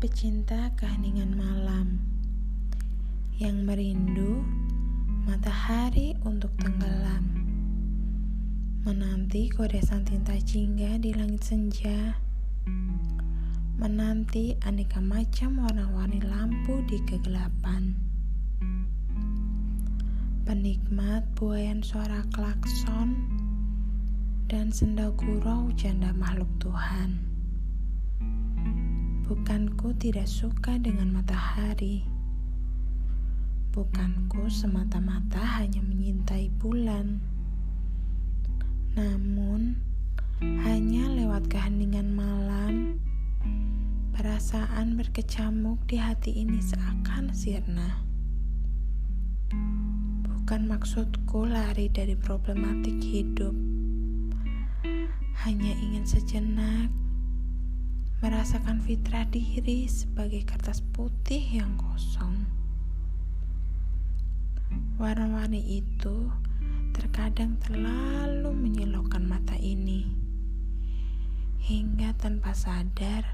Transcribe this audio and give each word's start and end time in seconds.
pecinta 0.00 0.72
keheningan 0.80 1.36
malam 1.36 2.00
yang 3.36 3.68
merindu 3.68 4.40
matahari 5.28 6.16
untuk 6.24 6.48
tenggelam, 6.56 7.36
menanti 8.80 9.52
goresan 9.52 10.08
tinta 10.08 10.40
jingga 10.40 10.96
di 10.96 11.12
langit 11.12 11.44
senja, 11.44 12.16
menanti 13.76 14.56
aneka 14.64 15.04
macam 15.04 15.60
warna-warni 15.68 16.24
lampu 16.24 16.80
di 16.88 16.96
kegelapan. 17.04 17.92
Penikmat 20.48 21.28
buayan 21.36 21.84
suara 21.84 22.24
klakson 22.32 23.20
dan 24.48 24.72
senda 24.72 25.12
gurau 25.12 25.68
janda 25.76 26.08
makhluk 26.16 26.48
Tuhan. 26.56 27.31
Bukanku 29.32 29.96
tidak 29.96 30.28
suka 30.28 30.76
dengan 30.76 31.08
matahari. 31.08 32.04
Bukanku 33.72 34.44
semata-mata 34.52 35.40
hanya 35.56 35.80
menyintai 35.80 36.52
bulan. 36.60 37.16
Namun, 38.92 39.80
hanya 40.68 41.08
lewat 41.16 41.48
keheningan 41.48 42.12
malam, 42.12 43.00
perasaan 44.12 45.00
berkecamuk 45.00 45.80
di 45.88 45.96
hati 45.96 46.44
ini 46.44 46.60
seakan 46.60 47.32
sirna. 47.32 48.04
Bukan 50.28 50.68
maksudku 50.68 51.48
lari 51.48 51.88
dari 51.88 52.20
problematik 52.20 53.00
hidup. 53.00 53.56
Hanya 55.40 55.72
ingin 55.80 56.04
sejenak 56.04 57.01
merasakan 58.22 58.78
fitrah 58.78 59.26
diri 59.26 59.90
sebagai 59.90 60.46
kertas 60.46 60.78
putih 60.94 61.42
yang 61.42 61.74
kosong. 61.74 62.46
Warna-warni 64.94 65.82
itu 65.82 66.30
terkadang 66.94 67.58
terlalu 67.58 68.54
menyilaukan 68.54 69.26
mata 69.26 69.58
ini, 69.58 70.06
hingga 71.66 72.14
tanpa 72.14 72.54
sadar 72.54 73.26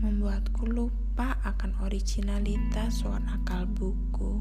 membuatku 0.00 0.64
lupa 0.64 1.36
akan 1.44 1.76
originalitas 1.84 3.04
warna 3.04 3.36
kalbuku. 3.44 4.40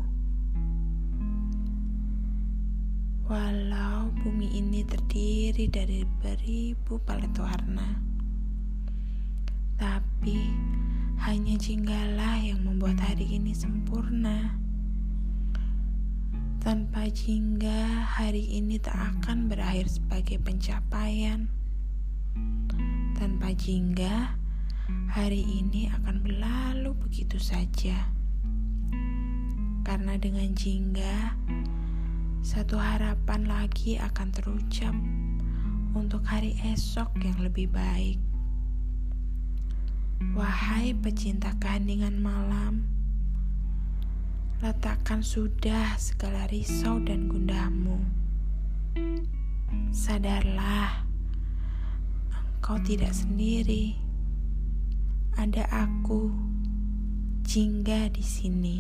Walau 3.28 4.08
bumi 4.24 4.56
ini 4.56 4.88
terdiri 4.88 5.68
dari 5.68 6.08
beribu 6.24 6.96
palet 7.04 7.36
warna 7.36 8.13
tapi 9.78 10.54
hanya 11.24 11.56
jinggalah 11.56 12.42
yang 12.42 12.64
membuat 12.68 13.00
hari 13.00 13.40
ini 13.40 13.56
sempurna. 13.56 14.60
Tanpa 16.64 17.12
jingga, 17.12 18.08
hari 18.08 18.44
ini 18.56 18.80
tak 18.80 18.96
akan 18.96 19.52
berakhir 19.52 19.92
sebagai 19.92 20.40
pencapaian. 20.40 21.52
Tanpa 23.20 23.52
jingga, 23.52 24.40
hari 25.12 25.44
ini 25.44 25.92
akan 25.92 26.24
berlalu 26.24 26.96
begitu 27.04 27.36
saja. 27.36 28.08
Karena 29.84 30.16
dengan 30.16 30.56
jingga, 30.56 31.36
satu 32.44 32.80
harapan 32.80 33.44
lagi 33.48 34.00
akan 34.00 34.28
terucap 34.32 34.96
untuk 35.96 36.24
hari 36.24 36.56
esok 36.64 37.12
yang 37.24 37.40
lebih 37.44 37.68
baik. 37.72 38.33
Wahai 40.32 40.96
pecinta 40.96 41.52
keheningan 41.60 42.24
malam, 42.24 42.88
letakkan 44.64 45.20
sudah 45.20 46.00
segala 46.00 46.48
risau 46.48 47.04
dan 47.04 47.28
gundahmu. 47.28 48.00
Sadarlah, 49.92 51.04
engkau 52.32 52.80
tidak 52.88 53.12
sendiri. 53.12 54.00
Ada 55.36 55.68
aku, 55.68 56.32
Jingga 57.44 58.08
di 58.08 58.24
sini. 58.24 58.78